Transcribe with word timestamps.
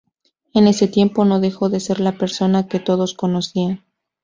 En 0.55 0.65
ese 0.67 0.87
tiempo 0.87 1.25
no 1.25 1.39
dejó 1.39 1.69
de 1.69 1.79
ser 1.79 1.99
la 1.99 2.13
persona 2.17 2.67
que 2.67 2.79
todos 2.79 3.13
conocían. 3.13 3.83